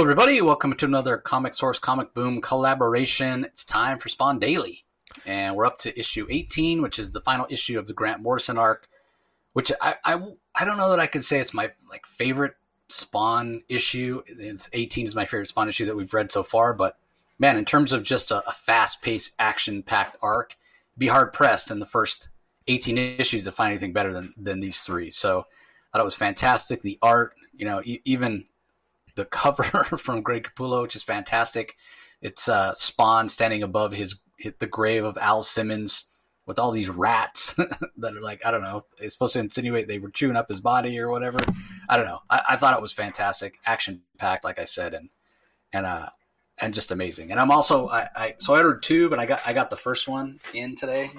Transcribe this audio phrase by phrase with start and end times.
[0.00, 0.40] Hello, everybody.
[0.40, 3.44] Welcome to another Comic Source Comic Boom collaboration.
[3.44, 4.86] It's time for Spawn Daily,
[5.26, 8.56] and we're up to issue 18, which is the final issue of the Grant Morrison
[8.56, 8.88] arc.
[9.52, 10.18] Which I I,
[10.54, 12.54] I don't know that I could say it's my like favorite
[12.88, 14.22] Spawn issue.
[14.26, 16.96] It's 18 is my favorite Spawn issue that we've read so far, but
[17.38, 20.56] man, in terms of just a, a fast-paced, action-packed arc,
[20.96, 22.30] be hard pressed in the first
[22.68, 25.10] 18 issues to find anything better than than these three.
[25.10, 25.44] So I
[25.92, 26.80] thought it was fantastic.
[26.80, 28.46] The art, you know, e- even
[29.14, 29.62] the cover
[29.98, 31.76] from Greg Capullo, which is fantastic.
[32.22, 36.04] It's uh, Spawn standing above his, his the grave of Al Simmons
[36.46, 37.54] with all these rats
[37.98, 38.82] that are like I don't know.
[38.98, 41.38] It's supposed to insinuate they were chewing up his body or whatever.
[41.88, 42.20] I don't know.
[42.28, 45.10] I, I thought it was fantastic, action packed, like I said, and
[45.72, 46.08] and uh
[46.58, 47.30] and just amazing.
[47.30, 49.76] And I'm also I, I so I ordered two, but I got I got the
[49.76, 51.10] first one in today,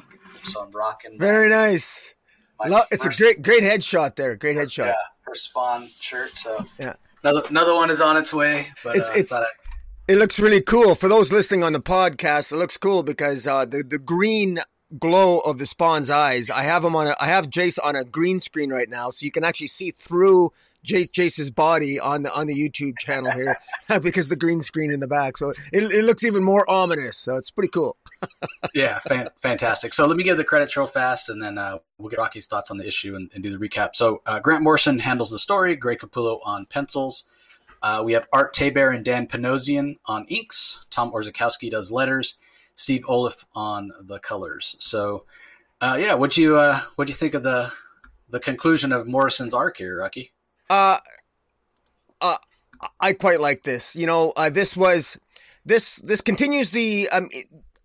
[0.43, 1.17] so I'm rocking.
[1.17, 2.13] Very nice.
[2.59, 4.35] my Lo- it's a great great headshot there.
[4.35, 4.87] Great headshot.
[4.87, 4.95] yeah
[5.31, 6.31] first Spawn shirt.
[6.31, 6.95] So Yeah.
[7.23, 8.67] Another another one is on its way.
[8.83, 9.45] But It's- uh, it's- I-
[10.07, 12.51] It looks really cool for those listening on the podcast.
[12.51, 14.59] It looks cool because uh, the the green
[14.99, 16.49] glow of the Spawn's eyes.
[16.49, 17.07] I have him on.
[17.07, 19.91] A, I have Jace on a green screen right now, so you can actually see
[19.91, 20.51] through
[20.85, 23.55] Jace, Jace's body on the on the YouTube channel here
[24.01, 25.37] because the green screen in the back.
[25.37, 27.15] So it, it looks even more ominous.
[27.17, 27.95] So it's pretty cool.
[28.73, 29.93] Yeah, fan- fantastic.
[29.93, 32.71] So let me give the credits real fast, and then uh, we'll get Rocky's thoughts
[32.71, 33.95] on the issue and, and do the recap.
[33.95, 35.75] So uh, Grant Morrison handles the story.
[35.75, 37.25] Greg Capullo on pencils.
[37.81, 40.85] Uh, we have Art Thibert and Dan Panosian on inks.
[40.89, 42.35] Tom Orzechowski does letters.
[42.75, 44.75] Steve Oliff on the colors.
[44.79, 45.25] So,
[45.81, 47.71] uh, yeah, what you uh, what do you think of the
[48.29, 50.31] the conclusion of Morrison's arc here, Rocky?
[50.69, 50.99] Uh,
[52.21, 52.37] uh,
[52.99, 53.95] I quite like this.
[53.95, 55.19] You know, uh, this was
[55.65, 57.09] this this continues the.
[57.09, 57.29] Um,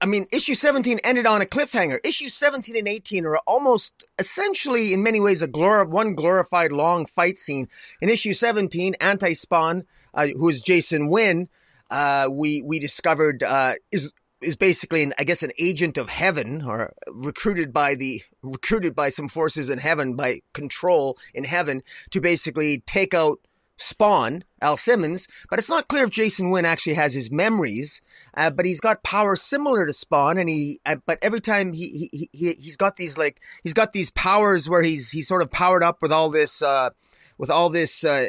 [0.00, 1.98] I mean, issue seventeen ended on a cliffhanger.
[2.04, 7.06] Issue seventeen and eighteen are almost essentially, in many ways, a glor- one glorified long
[7.06, 7.68] fight scene.
[8.00, 11.48] In issue seventeen, Anti Spawn, uh, who is Jason Wynn,
[11.90, 14.12] uh, we we discovered uh, is
[14.42, 19.08] is basically, an, I guess, an agent of heaven, or recruited by the recruited by
[19.08, 23.40] some forces in heaven, by control in heaven, to basically take out
[23.76, 25.28] Spawn, Al Simmons.
[25.50, 28.00] But it's not clear if Jason Wynn actually has his memories.
[28.34, 30.81] Uh, but he's got powers similar to Spawn, and he.
[30.84, 34.69] Uh, but every time he he he he's got these like he's got these powers
[34.69, 36.91] where he's he's sort of powered up with all this uh,
[37.38, 38.04] with all this.
[38.04, 38.26] Uh,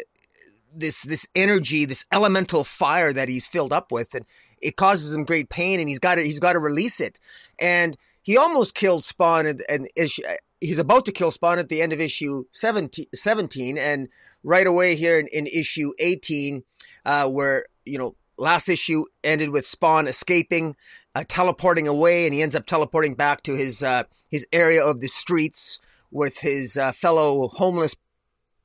[0.76, 4.26] this this energy, this elemental fire that he's filled up with, and
[4.62, 7.20] it causes him great pain, and he's got to he's got to release it.
[7.60, 10.24] And he almost killed Spawn, and, and issue,
[10.62, 14.10] he's about to kill Spawn at the end of issue 17, 17 and
[14.44, 16.64] right away here in, in issue eighteen,
[17.06, 20.76] uh, where you know last issue ended with Spawn escaping,
[21.16, 25.02] uh, teleporting away, and he ends up teleporting back to his uh, his area of
[25.02, 25.80] the streets
[26.12, 27.96] with his uh, fellow homeless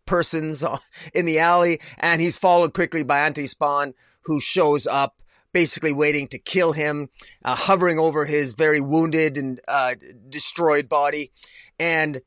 [0.06, 0.64] persons
[1.14, 5.16] in the alley, and he's followed quickly by Anti Spawn, who shows up,
[5.52, 7.08] basically waiting to kill him,
[7.44, 9.94] uh, hovering over his very wounded and uh,
[10.28, 11.32] destroyed body,
[11.78, 12.20] and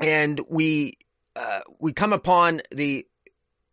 [0.00, 0.94] and we
[1.36, 3.06] uh, we come upon the.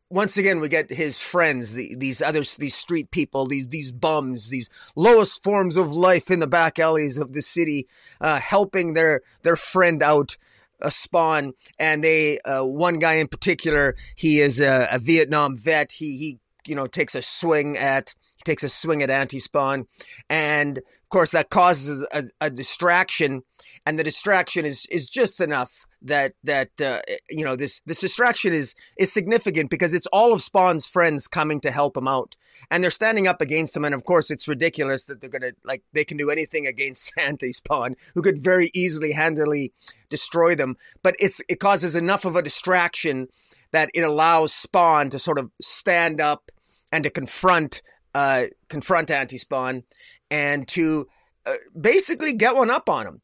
[0.09, 4.49] Once again, we get his friends, the, these others, these street people, these these bums,
[4.49, 7.87] these lowest forms of life in the back alleys of the city,
[8.19, 10.37] uh, helping their their friend out
[10.81, 11.53] a spawn.
[11.79, 15.93] And they uh, one guy in particular he is a, a vietnam vet.
[15.93, 18.13] He he you know takes a swing at
[18.43, 19.87] takes a swing at anti-spawn.
[20.29, 23.43] And of course that causes a, a distraction.
[23.85, 28.53] And the distraction is is just enough that that uh, you know this this distraction
[28.53, 32.35] is is significant because it's all of Spawn's friends coming to help him out,
[32.69, 33.85] and they're standing up against him.
[33.85, 37.51] And of course, it's ridiculous that they're gonna like they can do anything against Anti
[37.51, 39.73] Spawn, who could very easily handily
[40.09, 40.77] destroy them.
[41.03, 43.27] But it's it causes enough of a distraction
[43.71, 46.51] that it allows Spawn to sort of stand up
[46.91, 47.81] and to confront
[48.13, 49.83] uh, confront Anti Spawn
[50.29, 51.07] and to
[51.45, 53.21] uh, basically get one up on him.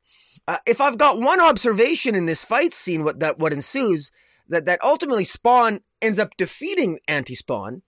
[0.48, 4.12] Uh, if I've got one observation in this fight scene, what that what ensues,
[4.48, 7.82] that that ultimately Spawn ends up defeating Anti-Spawn,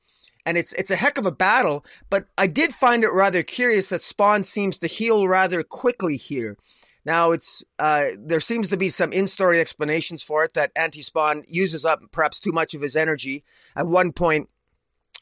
[0.46, 1.86] and it's it's a heck of a battle.
[2.10, 6.58] But I did find it rather curious that Spawn seems to heal rather quickly here.
[7.06, 11.86] Now it's uh, there seems to be some in-story explanations for it that Anti-Spawn uses
[11.86, 13.46] up perhaps too much of his energy.
[13.76, 14.50] At one point,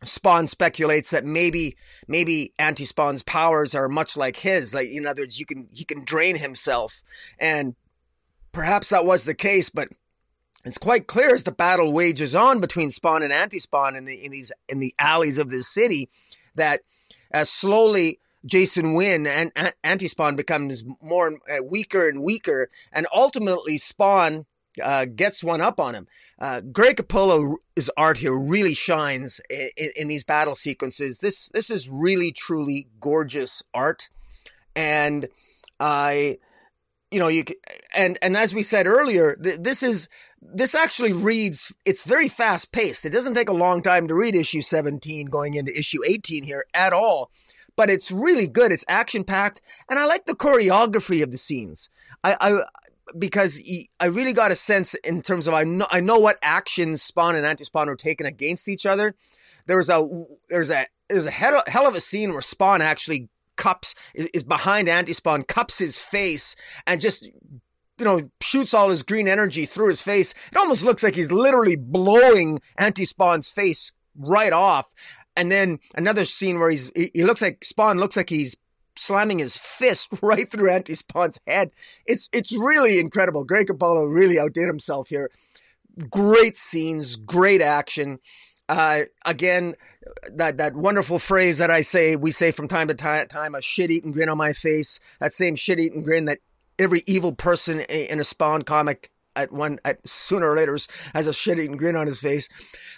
[0.04, 1.76] Spawn speculates that maybe
[2.08, 4.74] maybe Anti-Spawn's powers are much like his.
[4.74, 7.02] Like in other words, you can he can drain himself,
[7.40, 7.76] and
[8.52, 9.70] perhaps that was the case.
[9.70, 9.90] But
[10.64, 14.32] it's quite clear as the battle wages on between Spawn and Anti-Spawn in the in
[14.32, 16.10] these in the alleys of this city
[16.54, 16.82] that
[17.32, 19.52] as slowly Jason Wynn and
[19.84, 24.46] Anti Spawn becomes more uh, weaker and weaker, and ultimately Spawn
[24.82, 26.08] uh, gets one up on him.
[26.40, 31.20] Uh, Greg Capullo's art here really shines in, in, in, these battle sequences.
[31.20, 34.10] This this is really truly gorgeous art,
[34.76, 35.28] and
[35.80, 36.38] I,
[37.12, 37.44] you know, you
[37.96, 40.10] and and as we said earlier, th- this is
[40.42, 41.74] this actually reads.
[41.86, 43.06] It's very fast paced.
[43.06, 46.66] It doesn't take a long time to read issue seventeen going into issue eighteen here
[46.74, 47.32] at all.
[47.76, 48.72] But it's really good.
[48.72, 51.92] It's action packed, and I like the choreography of the scenes.
[52.24, 52.64] I, I
[53.18, 53.62] because
[54.00, 57.36] I really got a sense in terms of I know I know what actions Spawn
[57.36, 59.15] and Anti-Spawn were taking against each other.
[59.65, 60.07] There was a
[60.50, 64.88] there's a there's a hell of a scene where Spawn actually cups is, is behind
[64.88, 66.56] Anti-Spawn, cups his face,
[66.86, 70.33] and just you know shoots all his green energy through his face.
[70.51, 74.94] It almost looks like he's literally blowing Anti-Spawn's face right off.
[75.36, 78.56] And then another scene where he's he, he looks like Spawn looks like he's
[78.98, 81.72] slamming his fist right through Anti Spawn's head.
[82.06, 83.44] It's it's really incredible.
[83.44, 85.30] Greg Capullo really outdid himself here.
[86.10, 88.20] Great scenes, great action.
[88.70, 89.76] Uh, again,
[90.32, 93.92] that that wonderful phrase that I say we say from time to time, a shit
[93.92, 95.00] eating grin on my face.
[95.20, 96.40] That same shit eating grin that
[96.80, 100.78] every evil person in a Spawn comic at one at sooner or later
[101.14, 102.50] has a shit eating grin on his face.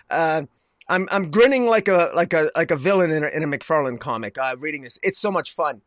[0.10, 0.44] Uh,
[0.90, 4.00] I'm I'm grinning like a like a like a villain in a, in a McFarlane
[4.00, 4.38] comic.
[4.38, 5.82] Uh, reading this, it's so much fun.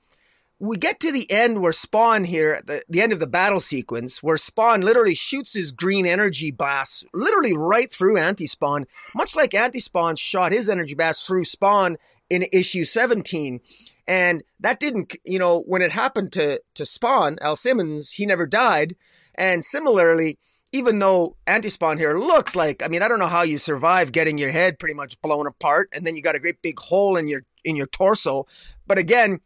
[0.60, 4.22] We get to the end where Spawn here, the, the end of the battle sequence,
[4.22, 10.14] where Spawn literally shoots his green energy blast literally right through Anti-Spawn, much like Anti-Spawn
[10.14, 11.96] shot his energy blast through Spawn
[12.30, 13.60] in issue 17.
[14.06, 18.46] And that didn't, you know, when it happened to to Spawn, Al Simmons, he never
[18.46, 18.94] died.
[19.34, 20.38] And similarly,
[20.72, 24.38] even though anti-spawn here looks like, I mean, I don't know how you survive getting
[24.38, 27.28] your head pretty much blown apart and then you got a great big hole in
[27.28, 28.46] your in your torso.
[28.86, 29.40] But again,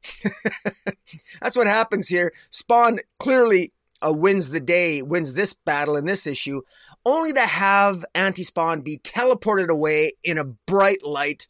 [1.42, 2.32] that's what happens here.
[2.50, 6.62] Spawn clearly uh, wins the day, wins this battle in this issue,
[7.04, 11.46] only to have anti-spawn be teleported away in a bright light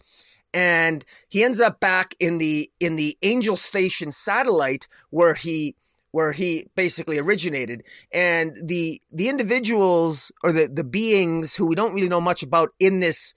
[0.56, 5.76] and he ends up back in the in the Angel Station satellite where he
[6.16, 7.82] where he basically originated.
[8.10, 12.70] And the the individuals or the the beings who we don't really know much about
[12.80, 13.34] in this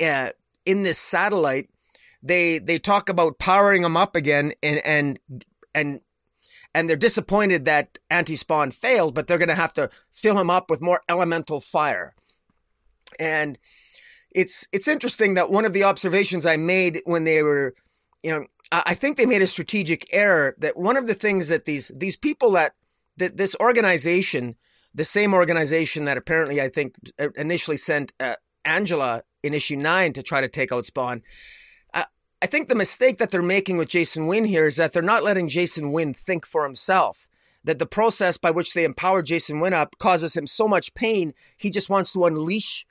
[0.00, 0.30] uh,
[0.64, 1.68] in this satellite
[2.22, 5.18] they they talk about powering them up again and and
[5.74, 6.02] and
[6.72, 10.70] and they're disappointed that anti-spawn failed but they're going to have to fill him up
[10.70, 12.14] with more elemental fire.
[13.18, 13.58] And
[14.30, 17.74] it's it's interesting that one of the observations i made when they were
[18.22, 21.64] you know I think they made a strategic error that one of the things that
[21.64, 22.74] these these people that
[23.16, 24.56] that this organization,
[24.94, 30.12] the same organization that apparently I think uh, initially sent uh, Angela in issue nine
[30.12, 31.22] to try to take out Spawn.
[31.92, 32.04] Uh,
[32.40, 35.24] I think the mistake that they're making with Jason Wynn here is that they're not
[35.24, 37.26] letting Jason Wynn think for himself.
[37.64, 41.34] That the process by which they empower Jason Wynn up causes him so much pain,
[41.56, 42.86] he just wants to unleash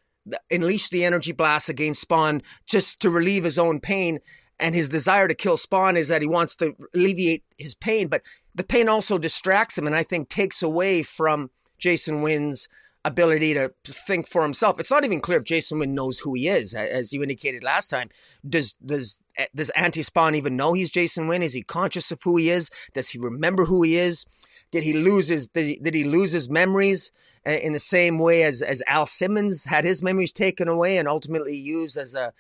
[0.52, 4.20] unleash the energy blast against Spawn just to relieve his own pain
[4.60, 8.22] and his desire to kill Spawn is that he wants to alleviate his pain, but
[8.54, 12.68] the pain also distracts him and I think takes away from Jason Wynn's
[13.06, 14.80] ability to think for himself.
[14.80, 17.90] It's not even clear if Jason Wynn knows who he is, as you indicated last
[17.90, 18.10] time.
[18.48, 19.22] Does does
[19.56, 21.44] does Anti Spawn even know he's Jason Wynn?
[21.44, 22.70] Is he conscious of who he is?
[22.94, 24.26] Does he remember who he is?
[24.72, 27.12] Did he lose his did he, did he lose his memories
[27.48, 31.08] uh, in the same way as as Al Simmons had his memories taken away and
[31.08, 32.34] ultimately used as a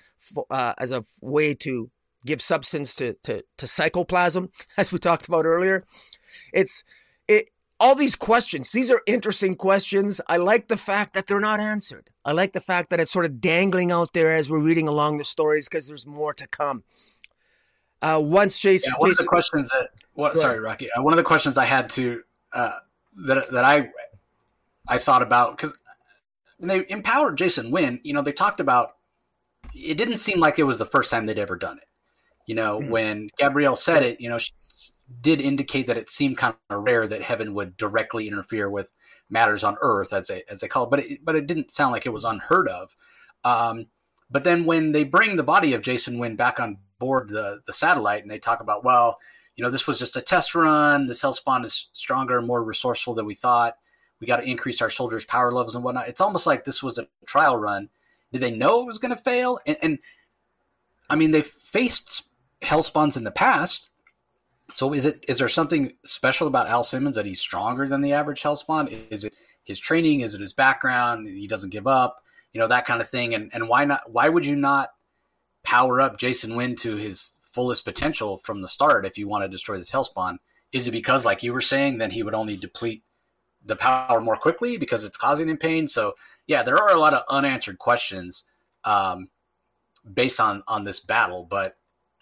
[0.49, 1.89] uh, as a way to
[2.25, 5.83] give substance to, to, to psychoplasm, as we talked about earlier.
[6.53, 6.83] It's
[7.27, 7.49] it
[7.79, 10.19] all these questions, these are interesting questions.
[10.27, 12.09] I like the fact that they're not answered.
[12.25, 15.17] I like the fact that it's sort of dangling out there as we're reading along
[15.17, 16.83] the stories because there's more to come.
[18.01, 21.13] Uh, once Jason, yeah, one Jason, of the questions that, what, sorry, Rocky, uh, one
[21.13, 22.21] of the questions I had to
[22.53, 22.79] uh,
[23.25, 23.89] that that I
[24.87, 25.73] I thought about because
[26.57, 28.95] when they empowered Jason Wynn, you know, they talked about
[29.73, 31.88] it didn't seem like it was the first time they'd ever done it.
[32.49, 32.89] You know, mm-hmm.
[32.89, 34.51] when Gabrielle said it, you know, she
[35.21, 38.91] did indicate that it seemed kind of rare that heaven would directly interfere with
[39.29, 40.89] matters on earth, as they as they call it.
[40.89, 42.95] But it, but it didn't sound like it was unheard of.
[43.43, 43.85] Um,
[44.31, 47.71] but then when they bring the body of Jason Wynn back on board the the
[47.71, 49.19] satellite, and they talk about, well,
[49.55, 51.05] you know, this was just a test run.
[51.05, 53.75] This Hellspawn is stronger and more resourceful than we thought.
[54.19, 56.09] We got to increase our soldiers' power levels and whatnot.
[56.09, 57.89] It's almost like this was a trial run.
[58.31, 59.59] Did they know it was going to fail?
[59.67, 59.99] And, and
[61.11, 62.23] I mean, they faced
[62.61, 63.89] Hellspawns in the past.
[64.71, 68.13] So is it is there something special about Al Simmons that he's stronger than the
[68.13, 68.93] average Hellspawn?
[69.09, 70.21] Is it his training?
[70.21, 71.27] Is it his background?
[71.27, 72.23] He doesn't give up,
[72.53, 73.33] you know, that kind of thing.
[73.33, 74.11] And and why not?
[74.11, 74.91] Why would you not
[75.63, 79.49] power up Jason Wynn to his fullest potential from the start if you want to
[79.49, 80.37] destroy this Hellspawn?
[80.71, 83.03] Is it because, like you were saying, then he would only deplete
[83.65, 85.87] the power more quickly because it's causing him pain.
[85.87, 86.15] So
[86.47, 88.43] yeah, there are a lot of unanswered questions
[88.83, 89.29] um,
[90.11, 91.77] based on on this battle, but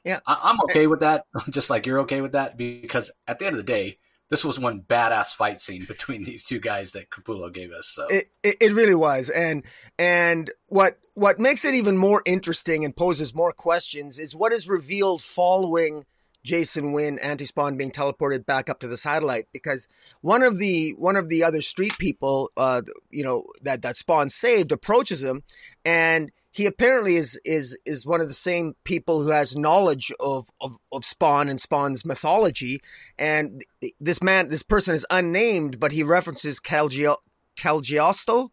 [0.07, 1.25] yeah, I, am okay with that.
[1.49, 3.97] Just like you're okay with that because at the end of the day,
[4.29, 7.87] this was one badass fight scene between these two guys that Capullo gave us.
[7.93, 9.65] So it, it, it really was, and
[9.99, 14.69] and what what makes it even more interesting and poses more questions is what is
[14.69, 16.05] revealed following
[16.43, 19.89] Jason Wynn anti-spawn being teleported back up to the satellite because
[20.21, 24.29] one of the one of the other street people, uh, you know that that Spawn
[24.29, 25.43] saved approaches him,
[25.83, 30.49] and he apparently is is is one of the same people who has knowledge of
[30.59, 32.81] of, of Spawn and Spawn's mythology,
[33.19, 33.63] and
[33.99, 37.17] this man this person is unnamed, but he references Calgio,
[37.55, 38.49] Calgiosto.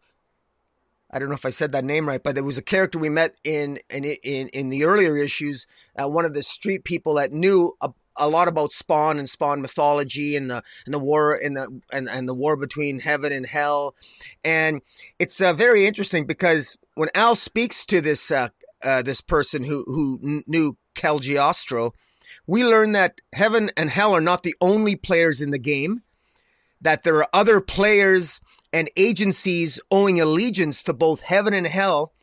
[1.09, 3.09] I don't know if I said that name right, but there was a character we
[3.09, 5.65] met in in in, in the earlier issues.
[5.97, 9.63] Uh, one of the street people that knew a, a lot about Spawn and Spawn
[9.63, 13.47] mythology and the and the war and the and, and the war between heaven and
[13.47, 13.95] hell,
[14.43, 14.83] and
[15.17, 18.49] it's uh, very interesting because when Al speaks to this uh,
[18.83, 21.93] uh, this person who who knew Cagliostro,
[22.47, 26.01] we learn that heaven and hell are not the only players in the game,
[26.81, 28.39] that there are other players
[28.73, 32.13] and agencies owing allegiance to both heaven and hell,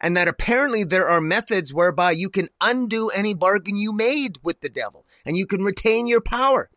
[0.00, 4.60] and that apparently there are methods whereby you can undo any bargain you made with
[4.60, 6.70] the devil, and you can retain your power,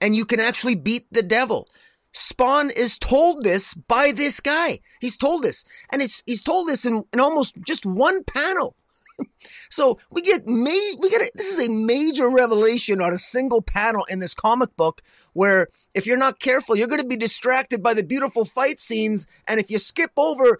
[0.00, 1.68] and you can actually beat the devil.
[2.12, 4.80] Spawn is told this by this guy.
[5.00, 8.74] He's told this, and it's he's told this in, in almost just one panel.
[9.70, 13.62] so we get ma- we get a, this is a major revelation on a single
[13.62, 17.82] panel in this comic book where if you're not careful, you're going to be distracted
[17.82, 19.26] by the beautiful fight scenes.
[19.46, 20.58] And if you skip over,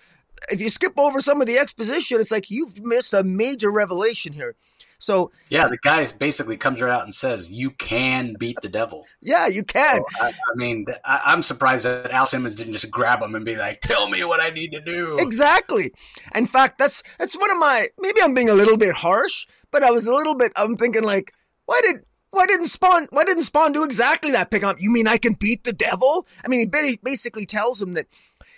[0.50, 4.32] if you skip over some of the exposition, it's like you've missed a major revelation
[4.32, 4.56] here.
[4.98, 9.06] So yeah, the guy basically comes right out and says, "You can beat the devil."
[9.20, 9.98] Yeah, you can.
[9.98, 13.44] So, I, I, mean, I, am surprised that Al Simmons didn't just grab him and
[13.44, 15.92] be like, "Tell me what I need to do." Exactly.
[16.34, 17.88] In fact, that's that's one of my.
[18.00, 20.50] Maybe I'm being a little bit harsh, but I was a little bit.
[20.56, 21.32] I'm thinking like,
[21.66, 23.06] why did why didn't Spawn?
[23.10, 24.50] Why didn't Spawn do exactly that?
[24.50, 24.80] Pick up.
[24.80, 26.26] You mean I can beat the devil?
[26.44, 28.06] I mean, he basically tells him that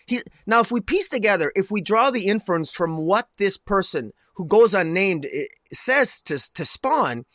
[0.07, 0.23] he.
[0.47, 4.47] Now, if we piece together, if we draw the inference from what this person who
[4.47, 5.27] goes unnamed
[5.71, 7.27] says to to Spawn,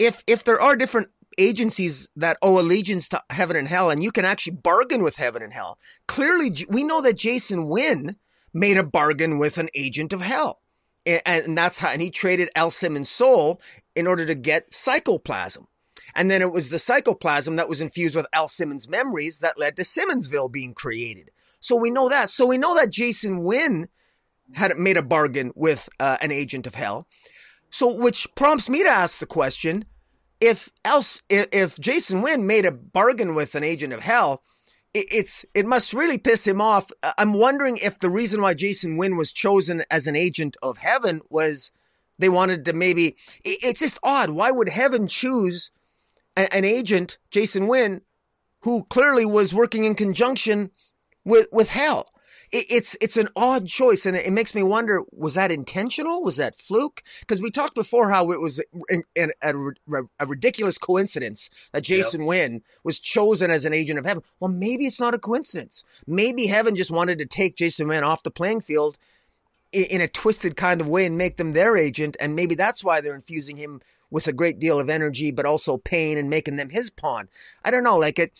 [0.00, 4.10] if if there are different agencies that owe allegiance to heaven and hell, and you
[4.10, 5.78] can actually bargain with heaven and hell.
[6.08, 8.16] Clearly, we know that Jason Wynn
[8.52, 10.62] made a bargain with an agent of hell.
[11.06, 13.60] And, that's how, and he traded Al Simmons' soul
[13.94, 15.68] in order to get psychoplasm.
[16.16, 19.76] And then it was the psychoplasm that was infused with Al Simmons' memories that led
[19.76, 21.30] to Simmonsville being created.
[21.60, 22.30] So we know that.
[22.30, 23.88] So we know that Jason Wynn
[24.54, 27.06] had made a bargain with uh, an agent of hell.
[27.70, 29.84] So, which prompts me to ask the question:
[30.40, 34.42] If else, if, Jason Wynn made a bargain with an agent of hell,
[34.92, 36.90] it, it's it must really piss him off.
[37.16, 41.22] I'm wondering if the reason why Jason Wynn was chosen as an agent of heaven
[41.30, 41.72] was
[42.18, 43.16] they wanted to maybe.
[43.44, 44.30] It's just odd.
[44.30, 45.70] Why would heaven choose
[46.36, 48.02] an agent, Jason Wynn,
[48.60, 50.70] who clearly was working in conjunction
[51.24, 52.11] with with hell?
[52.54, 56.22] It's it's an odd choice, and it makes me wonder: was that intentional?
[56.22, 57.02] Was that fluke?
[57.20, 59.54] Because we talked before how it was a, a,
[60.20, 62.28] a ridiculous coincidence that Jason yep.
[62.28, 64.22] Wynn was chosen as an agent of heaven.
[64.38, 65.82] Well, maybe it's not a coincidence.
[66.06, 68.98] Maybe heaven just wanted to take Jason Wynn off the playing field
[69.72, 72.16] in a twisted kind of way and make them their agent.
[72.20, 73.80] And maybe that's why they're infusing him
[74.10, 77.28] with a great deal of energy, but also pain and making them his pawn.
[77.64, 77.96] I don't know.
[77.96, 78.32] Like it,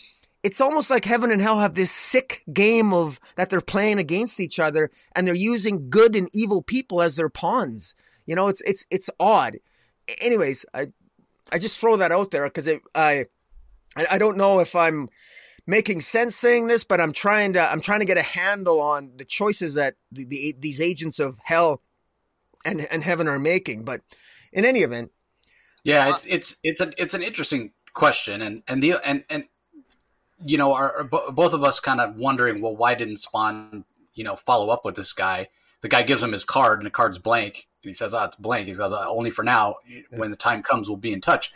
[0.43, 4.41] it's almost like heaven and hell have this sick game of that they're playing against
[4.41, 7.95] each other and they're using good and evil people as their pawns.
[8.27, 9.59] You know, it's, it's, it's odd.
[10.21, 10.89] Anyways, I,
[11.53, 13.27] I just throw that out there because I,
[13.97, 15.09] I don't know if I'm,
[15.67, 19.13] making sense saying this, but I'm trying to I'm trying to get a handle on
[19.17, 21.83] the choices that the, the, these agents of hell
[22.65, 23.85] and and heaven are making.
[23.85, 24.01] But
[24.53, 25.13] in any event,
[25.85, 29.45] yeah, uh, it's it's it's an it's an interesting question, and and the and and
[30.45, 33.85] you know, are, both of us kind of wondering, well, why didn't Spawn
[34.15, 35.49] you know follow up with this guy?
[35.81, 37.67] The guy gives him his card, and the card's blank.
[37.83, 39.77] And he says, "Oh, it's blank." He says, uh, "Only for now.
[40.11, 41.53] When the time comes, we'll be in touch."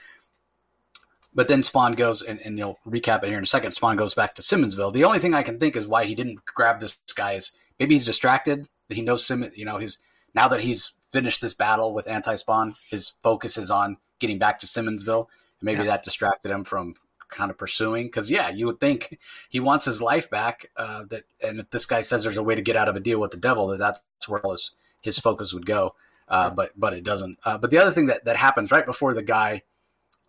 [1.35, 3.73] But then Spawn goes, and, and you'll recap it here in a second.
[3.73, 4.93] Spawn goes back to Simmonsville.
[4.93, 7.95] The only thing I can think is why he didn't grab this guy is maybe
[7.95, 8.67] he's distracted.
[8.89, 9.99] He knows Simmons, you know, he's
[10.35, 14.59] now that he's finished this battle with Anti Spawn, his focus is on getting back
[14.61, 15.27] to Simmonsville.
[15.61, 15.87] And maybe yeah.
[15.87, 16.95] that distracted him from
[17.29, 18.07] kind of pursuing.
[18.07, 19.19] Because yeah, you would think
[19.49, 20.71] he wants his life back.
[20.77, 23.01] Uh, that and if this guy says there's a way to get out of a
[23.01, 25.95] deal with the devil, that that's where his his focus would go.
[26.29, 26.51] Uh.
[26.51, 27.39] But but it doesn't.
[27.45, 29.63] Uh, but the other thing that that happens right before the guy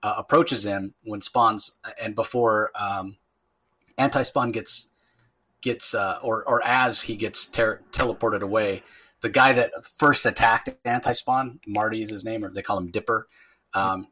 [0.04, 3.18] uh, approaches him when Spawn's and before um,
[3.98, 4.88] Anti Spawn gets
[5.62, 8.84] gets uh, or or as he gets ter- teleported away,
[9.22, 12.92] the guy that first attacked Anti Spawn, Marty is his name, or they call him
[12.92, 13.28] Dipper.
[13.74, 14.08] Um,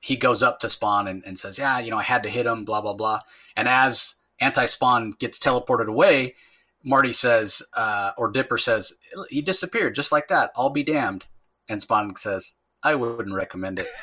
[0.00, 2.46] he goes up to Spawn and, and says, "Yeah, you know, I had to hit
[2.46, 3.20] him." Blah blah blah.
[3.56, 6.34] And as Anti Spawn gets teleported away,
[6.82, 8.92] Marty says, uh, or Dipper says,
[9.28, 10.50] "He disappeared just like that.
[10.56, 11.26] I'll be damned."
[11.68, 13.86] And Spawn says, I wouldn't recommend it.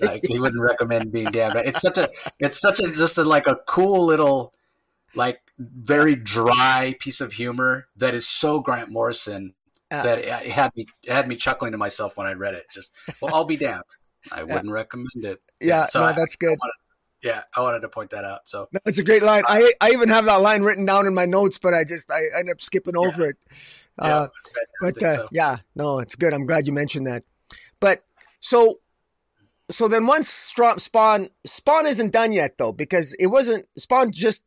[0.00, 1.56] Like he wouldn't recommend being damned.
[1.56, 2.08] It's such a
[2.38, 4.54] it's such a just a, like a cool little
[5.14, 9.52] like very dry piece of humor that is so Grant Morrison
[9.90, 12.64] uh, that it had me it had me chuckling to myself when I read it.
[12.72, 13.82] Just well, I'll be damned.
[14.32, 15.40] I wouldn't recommend it.
[15.60, 16.52] Yeah, so no, I, that's good.
[16.52, 16.72] I wanted,
[17.22, 18.48] yeah, I wanted to point that out.
[18.48, 19.42] So no, it's a great line.
[19.48, 22.26] I I even have that line written down in my notes, but I just I,
[22.34, 23.28] I end up skipping over yeah.
[23.28, 23.36] it.
[23.98, 24.28] Uh,
[24.80, 25.28] but uh, so.
[25.32, 26.34] yeah, no, it's good.
[26.34, 27.22] I'm glad you mentioned that.
[27.80, 28.04] But
[28.40, 28.80] so
[29.70, 34.44] so then once Spawn Spawn isn't done yet though because it wasn't Spawn just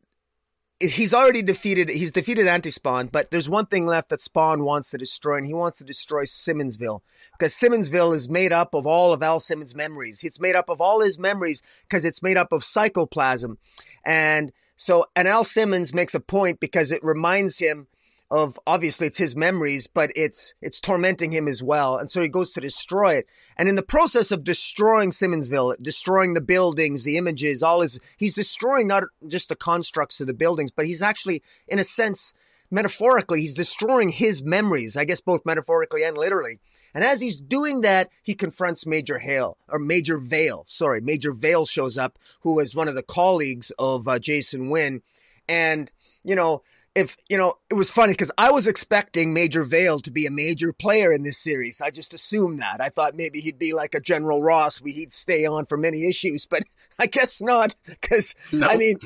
[0.80, 4.98] he's already defeated he's defeated anti-spawn but there's one thing left that spawn wants to
[4.98, 7.00] destroy and he wants to destroy simmonsville
[7.32, 10.22] because simmonsville is made up of all of al simmons memories.
[10.24, 13.58] It's made up of all his memories because it's made up of psychoplasm.
[14.04, 17.86] And so and al simmons makes a point because it reminds him
[18.30, 21.96] of obviously it's his memories, but it's it's tormenting him as well.
[21.96, 23.26] And so he goes to destroy it.
[23.56, 28.34] And in the process of destroying Simmonsville, destroying the buildings, the images, all his he's
[28.34, 32.34] destroying not just the constructs of the buildings, but he's actually, in a sense,
[32.70, 36.58] metaphorically, he's destroying his memories, I guess both metaphorically and literally.
[36.94, 40.64] And as he's doing that, he confronts Major Hale, or Major Vale.
[40.66, 45.02] Sorry, Major Vale shows up, who is one of the colleagues of uh, Jason Wynn.
[45.48, 45.92] And,
[46.24, 46.62] you know,
[46.94, 50.30] if you know, it was funny because I was expecting Major Vale to be a
[50.30, 51.80] major player in this series.
[51.80, 52.80] I just assumed that.
[52.80, 56.08] I thought maybe he'd be like a General Ross, we he'd stay on for many
[56.08, 56.62] issues, but
[56.98, 57.76] I guess not.
[57.86, 58.96] Because I mean,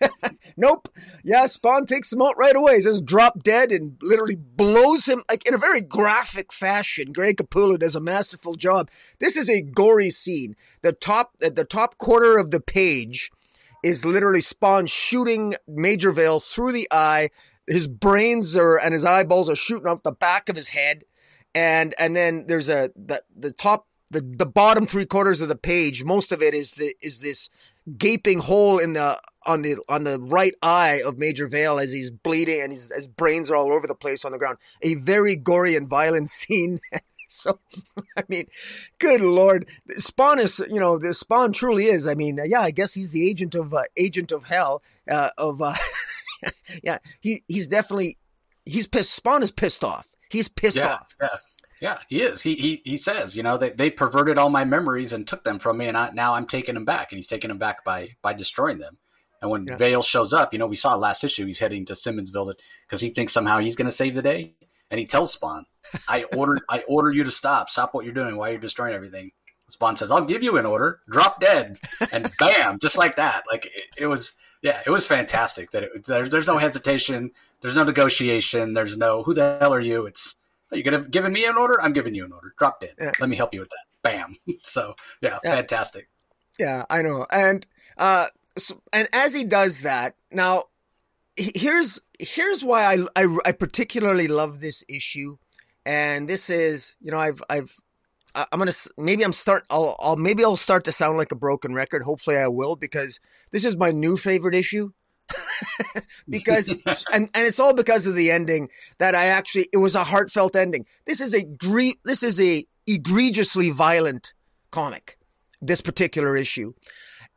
[0.56, 0.88] nope.
[1.24, 2.76] Yeah, Spawn takes him out right away.
[2.76, 7.12] He says drop dead and literally blows him like in a very graphic fashion.
[7.12, 8.90] Greg Capullo does a masterful job.
[9.18, 10.56] This is a gory scene.
[10.82, 13.30] The top, the top quarter of the page
[13.84, 17.28] is literally Spawn shooting Major Vale through the eye.
[17.66, 21.04] His brains are and his eyeballs are shooting out the back of his head,
[21.54, 25.56] and and then there's a the the top the the bottom three quarters of the
[25.56, 26.02] page.
[26.02, 27.50] Most of it is the is this
[27.98, 32.10] gaping hole in the on the on the right eye of Major Vale as he's
[32.10, 34.56] bleeding and his, his brains are all over the place on the ground.
[34.80, 36.80] A very gory and violent scene.
[37.34, 37.58] So,
[38.16, 38.46] I mean,
[38.98, 39.66] good lord,
[39.96, 42.06] Spawn is you know the Spawn truly is.
[42.06, 45.60] I mean, yeah, I guess he's the agent of uh, agent of hell uh, of
[45.60, 45.74] uh,
[46.82, 46.98] yeah.
[47.20, 48.18] He he's definitely
[48.64, 49.12] he's pissed.
[49.12, 50.14] Spawn is pissed off.
[50.30, 51.14] He's pissed yeah, off.
[51.20, 51.36] Yeah.
[51.80, 52.40] Yeah, he is.
[52.40, 55.58] He he he says, you know, they, they perverted all my memories and took them
[55.58, 58.10] from me, and I, now I'm taking them back, and he's taking them back by
[58.22, 58.96] by destroying them.
[59.44, 59.76] And when yeah.
[59.76, 62.54] Vale shows up, you know, we saw last issue, he's heading to Simmonsville
[62.86, 64.54] because he thinks somehow he's going to save the day
[64.90, 65.66] and he tells Spawn,
[66.08, 67.70] "I order, I order you to stop.
[67.70, 68.36] Stop what you're doing.
[68.36, 69.32] Why you're destroying everything."
[69.68, 71.00] Spawn says, "I'll give you an order.
[71.08, 71.78] Drop dead."
[72.12, 73.44] And bam, just like that.
[73.50, 75.70] Like it, it was, yeah, it was fantastic.
[75.70, 77.30] That it, there's there's no hesitation.
[77.60, 78.72] There's no negotiation.
[78.72, 80.06] There's no who the hell are you?
[80.06, 80.36] It's
[80.70, 81.80] are you gonna giving me an order?
[81.80, 82.54] I'm giving you an order.
[82.58, 82.94] Drop dead.
[83.00, 83.12] Yeah.
[83.20, 84.02] Let me help you with that.
[84.02, 84.36] Bam.
[84.62, 85.54] So yeah, yeah.
[85.54, 86.08] fantastic.
[86.58, 87.26] Yeah, I know.
[87.30, 87.66] And
[87.96, 90.64] uh, so, and as he does that, now
[91.36, 95.38] here's here's why I, I, I particularly love this issue,
[95.86, 97.80] and this is you know I've I've
[98.34, 101.74] I'm gonna maybe I'm start I'll, I'll maybe I'll start to sound like a broken
[101.74, 102.02] record.
[102.02, 103.20] Hopefully I will because
[103.52, 104.90] this is my new favorite issue.
[106.28, 106.68] because
[107.12, 108.68] and and it's all because of the ending
[108.98, 110.86] that I actually it was a heartfelt ending.
[111.06, 114.32] This is a gre- this is a egregiously violent
[114.70, 115.18] comic.
[115.62, 116.74] This particular issue,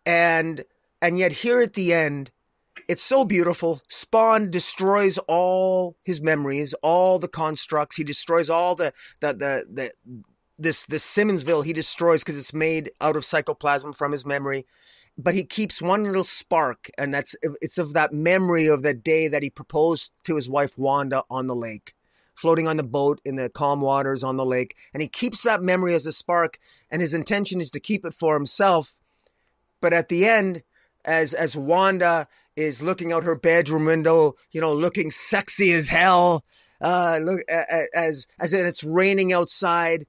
[0.05, 0.63] and
[1.01, 2.31] and yet here at the end
[2.87, 3.81] it's so beautiful.
[3.87, 7.95] Spawn destroys all his memories, all the constructs.
[7.95, 10.23] He destroys all the the the, the
[10.57, 14.65] this this Simmonsville he destroys because it's made out of psychoplasm from his memory.
[15.17, 19.27] But he keeps one little spark, and that's it's of that memory of that day
[19.27, 21.95] that he proposed to his wife Wanda on the lake,
[22.35, 24.75] floating on the boat in the calm waters on the lake.
[24.93, 26.59] And he keeps that memory as a spark,
[26.91, 28.99] and his intention is to keep it for himself.
[29.81, 30.61] But at the end,
[31.03, 36.43] as as Wanda is looking out her bedroom window, you know, looking sexy as hell.
[36.81, 37.39] Uh, look
[37.95, 40.05] as as it's raining outside,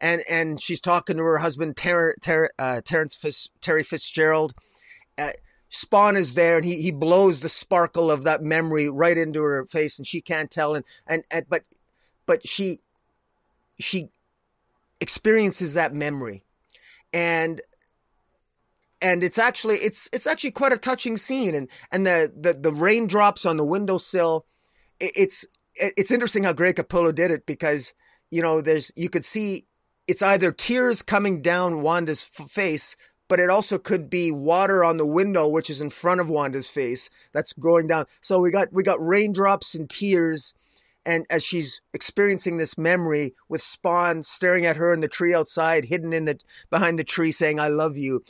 [0.00, 4.52] and and she's talking to her husband Ter- Ter- uh, Terrence Terry Fitzgerald.
[5.16, 5.30] Uh,
[5.68, 9.64] Spawn is there, and he he blows the sparkle of that memory right into her
[9.66, 10.74] face, and she can't tell.
[10.74, 11.64] And and, and but
[12.26, 12.80] but she
[13.80, 14.10] she
[15.00, 16.44] experiences that memory,
[17.12, 17.60] and
[19.02, 21.54] and it's actually it's it's actually quite a touching scene.
[21.54, 24.46] And and the the, the raindrops on the windowsill
[25.00, 27.92] it, it's it's interesting how Greg Capullo did it because
[28.30, 29.66] you know there's you could see
[30.06, 32.96] it's either tears coming down Wanda's f- face
[33.28, 36.70] but it also could be water on the window which is in front of Wanda's
[36.70, 38.06] face that's going down.
[38.20, 40.54] So we got we got raindrops and tears
[41.04, 45.86] and as she's experiencing this memory with Spawn staring at her in the tree outside,
[45.86, 46.38] hidden in the
[46.70, 48.24] behind the tree, saying "I love you,"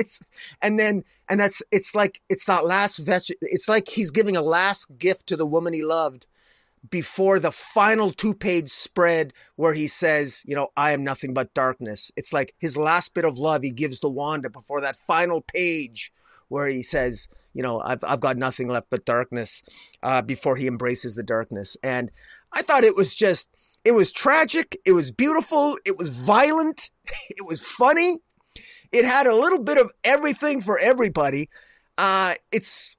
[0.62, 3.36] and then and that's it's like it's that last vestige.
[3.40, 6.26] It's like he's giving a last gift to the woman he loved
[6.88, 11.54] before the final two page spread where he says, you know, I am nothing but
[11.54, 12.10] darkness.
[12.16, 16.12] It's like his last bit of love he gives to Wanda before that final page
[16.52, 19.62] where he says, you know, I've, I've got nothing left but darkness
[20.02, 21.76] uh, before he embraces the darkness.
[21.82, 22.10] And
[22.52, 23.48] I thought it was just,
[23.84, 24.78] it was tragic.
[24.84, 25.78] It was beautiful.
[25.84, 26.90] It was violent.
[27.30, 28.18] It was funny.
[28.92, 31.48] It had a little bit of everything for everybody.
[31.98, 32.96] Uh, it's,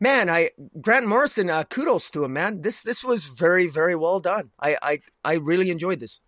[0.00, 2.62] man, I Grant Morrison, uh, kudos to him, man.
[2.62, 4.50] This this was very very well done.
[4.58, 6.20] I I I really enjoyed this.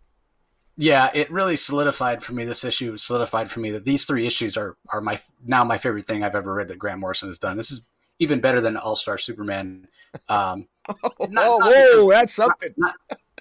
[0.76, 2.44] Yeah, it really solidified for me.
[2.44, 6.06] This issue solidified for me that these three issues are are my now my favorite
[6.06, 7.56] thing I've ever read that Grant Morrison has done.
[7.56, 7.82] This is
[8.18, 9.86] even better than All Star Superman.
[10.28, 12.70] Um, oh, not, not whoa, because, that's something.
[12.76, 12.94] Not,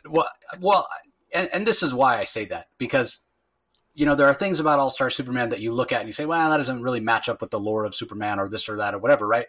[0.10, 0.28] well,
[0.60, 0.88] well,
[1.34, 3.20] and, and this is why I say that because
[3.94, 6.14] you know there are things about All Star Superman that you look at and you
[6.14, 8.76] say, well, that doesn't really match up with the lore of Superman or this or
[8.78, 9.48] that or whatever, right?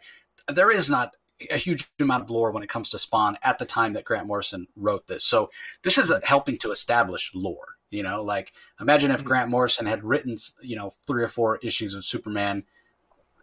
[0.52, 1.16] There is not
[1.50, 4.26] a huge amount of lore when it comes to Spawn at the time that Grant
[4.26, 5.24] Morrison wrote this.
[5.24, 5.50] So
[5.82, 7.76] this is helping to establish lore.
[7.90, 9.26] You know, like imagine if mm-hmm.
[9.26, 12.64] Grant Morrison had written, you know, three or four issues of Superman,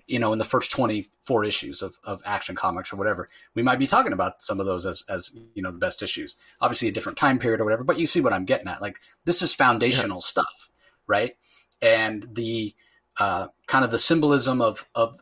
[0.08, 3.78] you know, in the first 24 issues of, of action comics or whatever, we might
[3.78, 6.36] be talking about some of those as, as, you know, the best issues.
[6.62, 8.82] Obviously a different time period or whatever, but you see what I'm getting at.
[8.82, 10.28] Like this is foundational yeah.
[10.28, 10.72] stuff,
[11.06, 11.38] right?
[11.80, 12.74] And the
[13.20, 15.20] uh, kind of the symbolism of, of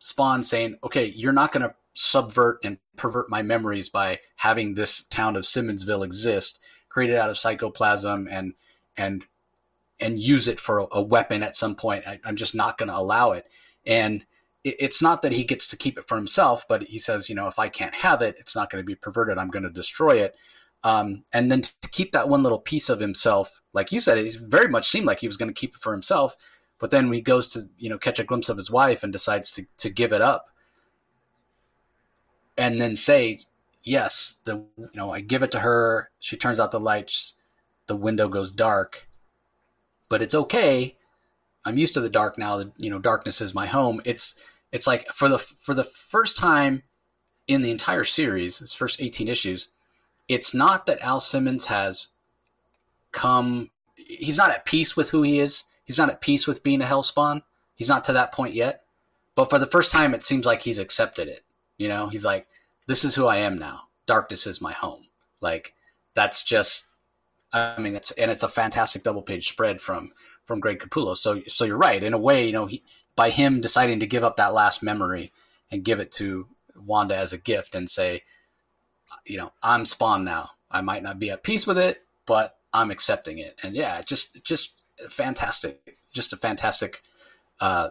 [0.00, 5.04] Spawn saying, okay, you're not going to subvert and pervert my memories by having this
[5.04, 8.54] town of Simmonsville exist, created out of psychoplasm and
[8.96, 9.24] and
[9.98, 12.06] and use it for a, weapon at some point.
[12.06, 13.46] I, am just not going to allow it.
[13.86, 14.26] And
[14.62, 17.34] it, it's not that he gets to keep it for himself, but he says, you
[17.34, 19.38] know, if I can't have it, it's not going to be perverted.
[19.38, 20.34] I'm going to destroy it.
[20.84, 24.34] Um, and then to keep that one little piece of himself, like you said, it
[24.34, 26.36] very much seemed like he was going to keep it for himself.
[26.78, 29.50] But then he goes to, you know, catch a glimpse of his wife and decides
[29.52, 30.48] to, to give it up.
[32.56, 33.40] And then say,
[33.82, 36.10] yes, the you know, I give it to her.
[36.20, 37.34] She turns out the lights
[37.86, 39.08] the window goes dark,
[40.08, 40.96] but it's okay.
[41.64, 42.58] I'm used to the dark now.
[42.58, 44.00] That you know, darkness is my home.
[44.04, 44.34] It's
[44.72, 46.82] it's like for the for the first time
[47.46, 49.68] in the entire series, its first 18 issues,
[50.28, 52.08] it's not that Al Simmons has
[53.12, 53.70] come.
[53.94, 55.64] He's not at peace with who he is.
[55.84, 57.42] He's not at peace with being a Hellspawn.
[57.76, 58.82] He's not to that point yet.
[59.36, 61.44] But for the first time, it seems like he's accepted it.
[61.78, 62.46] You know, he's like,
[62.86, 63.82] this is who I am now.
[64.06, 65.02] Darkness is my home.
[65.40, 65.74] Like,
[66.14, 66.84] that's just
[67.52, 70.12] I mean, it's and it's a fantastic double page spread from
[70.44, 71.16] from Greg Capullo.
[71.16, 72.02] So so you're right.
[72.02, 72.82] In a way, you know, he,
[73.14, 75.32] by him deciding to give up that last memory
[75.70, 78.24] and give it to Wanda as a gift and say,
[79.24, 80.50] you know, I'm Spawn now.
[80.70, 83.58] I might not be at peace with it, but I'm accepting it.
[83.62, 84.72] And yeah, just just
[85.08, 87.02] fantastic, just a fantastic
[87.60, 87.90] uh,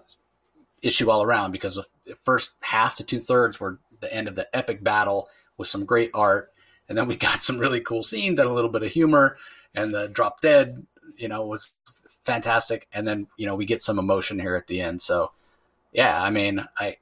[0.82, 1.86] issue all around because the
[2.24, 6.12] first half to two thirds were the end of the epic battle with some great
[6.14, 6.52] art
[6.88, 9.38] and then we got some really cool scenes and a little bit of humor,
[9.74, 10.86] and the drop dead,
[11.18, 11.74] you know, was
[12.24, 12.88] fantastic.
[12.94, 15.02] And then you know we get some emotion here at the end.
[15.02, 15.32] So
[15.92, 16.98] yeah, I mean, I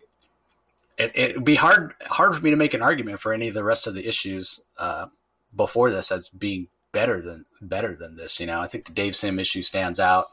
[0.98, 3.64] it it'd be hard hard for me to make an argument for any of the
[3.64, 5.08] rest of the issues uh,
[5.56, 8.40] before this as being better than better than this.
[8.40, 10.28] You know, I think the Dave Sim issue stands out.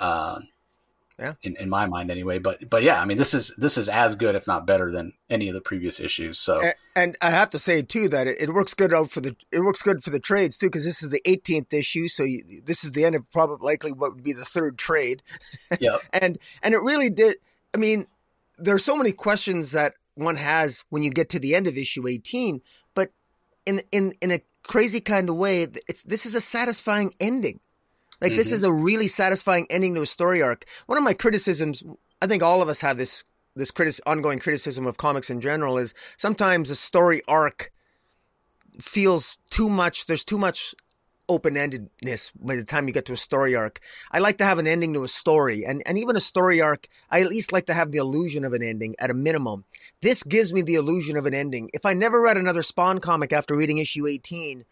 [0.00, 0.40] Uh,
[1.18, 1.34] yeah.
[1.42, 2.38] In, in my mind anyway.
[2.38, 5.12] But but yeah, I mean this is this is as good, if not better, than
[5.30, 6.38] any of the previous issues.
[6.38, 9.20] So and, and I have to say too that it, it, works good out for
[9.20, 12.24] the it works good for the trades too because this is the 18th issue, so
[12.24, 15.22] you, this is the end of probably likely what would be the third trade.
[15.80, 15.96] Yeah.
[16.12, 17.36] and and it really did.
[17.72, 18.06] I mean,
[18.58, 21.76] there are so many questions that one has when you get to the end of
[21.76, 22.60] issue 18,
[22.94, 23.10] but
[23.66, 27.60] in in in a crazy kind of way, it's this is a satisfying ending.
[28.24, 28.38] Like mm-hmm.
[28.38, 30.64] this is a really satisfying ending to a story arc.
[30.86, 31.82] One of my criticisms,
[32.22, 33.22] I think all of us have this
[33.54, 37.70] this critic, ongoing criticism of comics in general is sometimes a story arc
[38.80, 40.06] feels too much.
[40.06, 40.74] There's too much
[41.28, 43.78] open endedness by the time you get to a story arc.
[44.10, 46.88] I like to have an ending to a story, and and even a story arc,
[47.10, 49.64] I at least like to have the illusion of an ending at a minimum.
[50.00, 51.68] This gives me the illusion of an ending.
[51.74, 54.64] If I never read another Spawn comic after reading issue 18,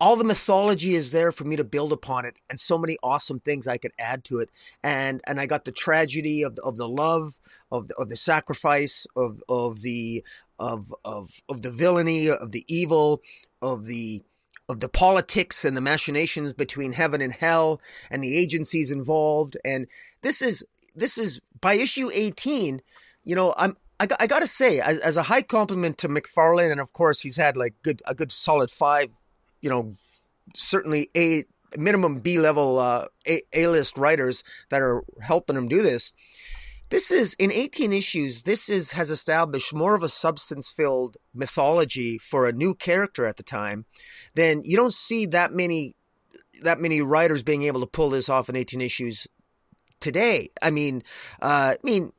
[0.00, 3.40] all the mythology is there for me to build upon it and so many awesome
[3.40, 4.50] things I could add to it.
[4.82, 7.38] And and I got the tragedy of the, of the love
[7.70, 10.24] of the, of the sacrifice of of the
[10.58, 13.22] of of of the villainy of the evil
[13.60, 14.22] of the
[14.68, 17.80] of the politics and the machinations between heaven and hell
[18.10, 19.56] and the agencies involved.
[19.64, 19.86] And
[20.22, 22.82] this is this is by issue 18
[23.24, 26.80] you know i'm I, I gotta say, as, as a high compliment to McFarlane, and
[26.80, 29.10] of course he's had like good a good solid five
[29.60, 29.96] you know,
[30.54, 31.44] certainly a
[31.76, 33.06] minimum B level uh,
[33.52, 36.12] A list writers that are helping him do this.
[36.90, 38.44] This is in 18 issues.
[38.44, 43.36] This is has established more of a substance filled mythology for a new character at
[43.36, 43.84] the time.
[44.34, 45.94] Then you don't see that many
[46.62, 49.26] that many writers being able to pull this off in 18 issues
[50.00, 50.48] today.
[50.62, 51.02] I mean,
[51.42, 52.12] uh, I mean,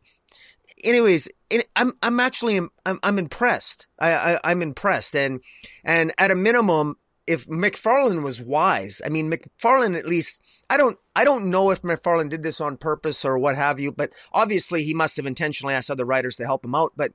[0.83, 1.29] anyways,
[1.75, 3.87] I'm I'm actually I'm I'm impressed.
[3.99, 5.41] I, I am impressed, and
[5.83, 6.97] and at a minimum,
[7.29, 11.83] if McFarlane was wise, I mean, McFarlane at least, I don't, I don't know if
[11.83, 15.75] McFarlane did this on purpose or what have you, but obviously he must have intentionally
[15.75, 16.93] asked other writers to help him out.
[16.97, 17.13] But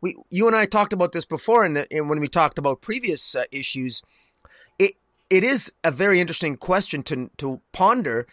[0.00, 3.46] we, you and I talked about this before, and when we talked about previous uh,
[3.50, 4.02] issues,
[4.78, 4.92] it,
[5.30, 8.28] it is a very interesting question to to ponder.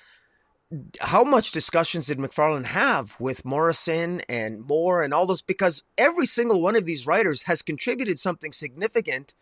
[1.02, 5.42] How much discussions did McFarlane have with Morrison and Moore and all those?
[5.42, 9.34] Because every single one of these writers has contributed something significant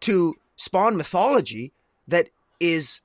[0.00, 1.72] to spawn mythology
[2.06, 2.28] that
[2.60, 3.00] is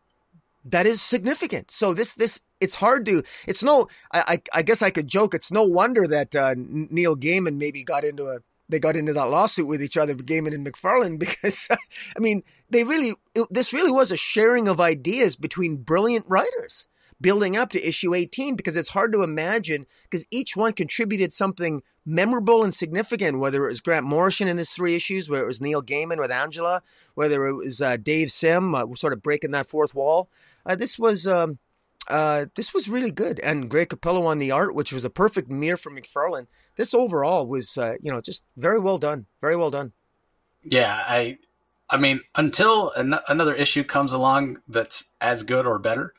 [0.65, 1.71] that is significant.
[1.71, 5.33] So this this it's hard to it's no I I, I guess I could joke
[5.33, 8.39] it's no wonder that uh, Neil Gaiman maybe got into a
[8.69, 12.83] they got into that lawsuit with each other, Gaiman and McFarlane, because I mean they
[12.83, 16.87] really it, this really was a sharing of ideas between brilliant writers
[17.21, 21.83] building up to issue 18 because it's hard to imagine because each one contributed something
[22.05, 25.61] memorable and significant, whether it was Grant Morrison in his three issues, whether it was
[25.61, 26.81] Neil Gaiman with Angela,
[27.15, 30.29] whether it was uh, Dave Sim uh, sort of breaking that fourth wall.
[30.65, 31.59] Uh, this was um,
[32.07, 35.49] uh, this was really good, and Greg Capullo on the art, which was a perfect
[35.49, 36.47] mirror for McFarlane.
[36.75, 39.93] This overall was, uh, you know, just very well done, very well done.
[40.63, 41.37] Yeah, I,
[41.89, 46.13] I mean, until an- another issue comes along that's as good or better,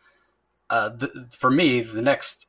[0.71, 2.47] uh, the, for me, the next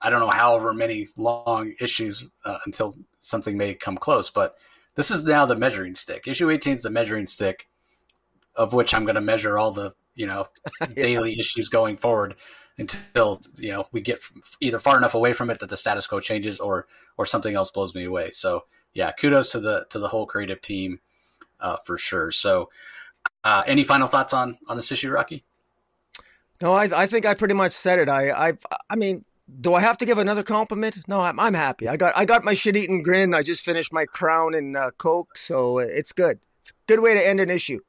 [0.00, 4.56] I don't know however many long issues uh, until something may come close, but
[4.94, 6.26] this is now the measuring stick.
[6.26, 7.68] Issue 18 is the measuring stick
[8.54, 10.48] of which I'm going to measure all the you know
[10.80, 10.86] yeah.
[10.94, 12.36] daily issues going forward
[12.78, 14.20] until you know we get
[14.60, 17.70] either far enough away from it that the status quo changes or or something else
[17.70, 18.30] blows me away.
[18.30, 21.00] So yeah, kudos to the to the whole creative team
[21.60, 22.30] uh, for sure.
[22.30, 22.70] So
[23.44, 25.44] uh, any final thoughts on on this issue, Rocky?
[26.60, 28.08] No, I I think I pretty much said it.
[28.08, 28.52] I I
[28.88, 29.24] I mean
[29.60, 30.98] do I have to give another compliment?
[31.06, 31.88] No, I'm, I'm happy.
[31.88, 33.34] I got I got my shit eating grin.
[33.34, 36.40] I just finished my crown and uh, coke, so it's good.
[36.60, 37.80] It's a good way to end an issue.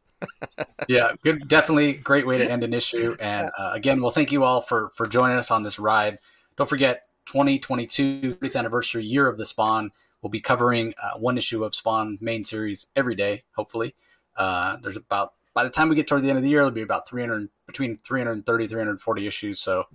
[0.88, 3.16] yeah, good, definitely great way to end an issue.
[3.20, 6.20] And uh, again, well, thank you all for for joining us on this ride.
[6.58, 9.92] Don't forget, 2022 30th anniversary year of the Spawn.
[10.22, 13.44] We'll be covering uh, one issue of Spawn main series every day.
[13.56, 13.96] Hopefully,
[14.36, 16.70] uh, there's about by the time we get toward the end of the year, it'll
[16.70, 19.60] be about 300 between 330 340 issues.
[19.60, 19.86] So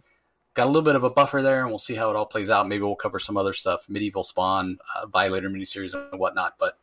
[0.54, 2.50] got a little bit of a buffer there, and we'll see how it all plays
[2.50, 2.66] out.
[2.66, 6.54] Maybe we'll cover some other stuff, medieval spawn, uh, Violator miniseries, and whatnot.
[6.58, 6.78] But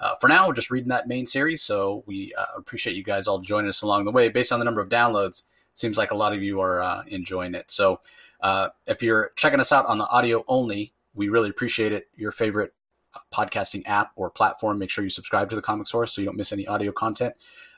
[0.00, 1.60] uh, for now, we're just reading that main series.
[1.60, 4.30] So we uh, appreciate you guys all joining us along the way.
[4.30, 5.42] Based on the number of downloads,
[5.74, 7.70] seems like a lot of you are uh, enjoying it.
[7.70, 8.00] So
[8.40, 12.08] uh, if you're checking us out on the audio only, we really appreciate it.
[12.16, 12.72] Your favorite
[13.14, 16.24] uh, podcasting app or platform, make sure you subscribe to the Comic Source so you
[16.24, 17.34] don't miss any audio content.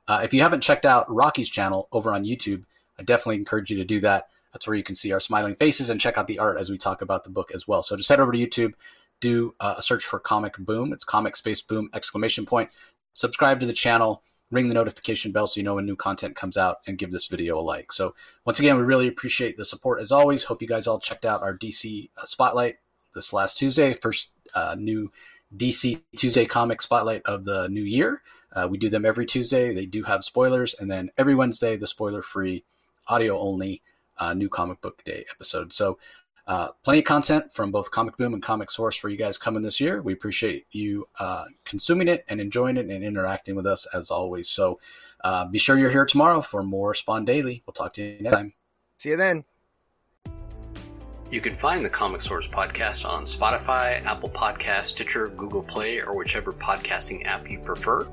[0.09, 2.65] If you haven't checked out Rocky's channel over on YouTube,
[2.99, 4.29] I definitely encourage you to do that.
[4.53, 6.79] That's where you can see our smiling faces and check out the art as we
[6.79, 7.83] talk about the book as well.
[7.83, 8.75] So just head over to YouTube,
[9.21, 10.93] do uh, a search for Comic Boom.
[10.93, 12.71] It's Comic Space Boom exclamation point.
[13.15, 16.57] Subscribe to the channel, ring the notification bell so you know when new content comes
[16.57, 17.91] out, and give this video a like.
[17.91, 18.15] So
[18.45, 20.45] once again, we really appreciate the support as always.
[20.45, 22.77] Hope you guys all checked out our DC uh, Spotlight
[23.15, 25.11] this last Tuesday, first uh, new
[25.57, 28.23] DC Tuesday comic spotlight of the new year.
[28.55, 29.75] Uh, we do them every Tuesday.
[29.75, 32.65] They do have spoilers, and then every Wednesday, the spoiler free,
[33.09, 33.83] audio only
[34.19, 35.73] uh, new comic book day episode.
[35.73, 35.99] So,
[36.47, 39.63] uh, plenty of content from both Comic Boom and Comic Source for you guys coming
[39.63, 40.03] this year.
[40.03, 44.49] We appreciate you uh, consuming it and enjoying it and interacting with us as always.
[44.49, 44.79] So,
[45.23, 47.63] uh, be sure you're here tomorrow for more Spawn Daily.
[47.67, 48.53] We'll talk to you next time.
[48.99, 49.45] See you then.
[51.31, 56.15] You can find the Comic Source podcast on Spotify, Apple Podcast, Stitcher, Google Play, or
[56.15, 58.09] whichever podcasting app you prefer.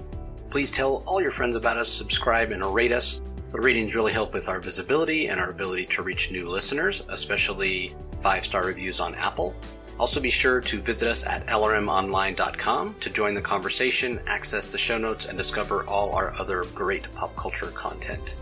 [0.52, 3.22] Please tell all your friends about us, subscribe, and rate us.
[3.54, 7.96] The ratings really help with our visibility and our ability to reach new listeners, especially
[8.20, 9.56] five star reviews on Apple.
[9.98, 14.98] Also, be sure to visit us at lrmonline.com to join the conversation, access the show
[14.98, 18.36] notes, and discover all our other great pop culture content.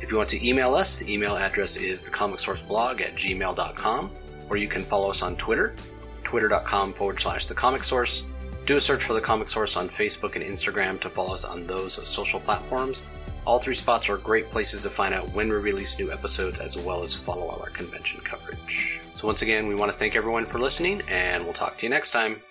[0.00, 4.10] If you want to email us, the email address is thecomicsourceblog at gmail.com,
[4.48, 5.74] or you can follow us on Twitter,
[6.22, 8.22] twitter.com forward slash the comic source.
[8.66, 11.64] Do a search for the comic source on Facebook and Instagram to follow us on
[11.66, 13.04] those social platforms.
[13.44, 16.76] All three spots are great places to find out when we release new episodes as
[16.76, 19.00] well as follow all our convention coverage.
[19.14, 21.90] So, once again, we want to thank everyone for listening, and we'll talk to you
[21.90, 22.42] next time.